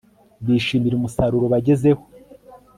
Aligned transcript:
bishimira 0.45 0.93
umusaruro 0.97 1.45
bagezeho 1.53 2.01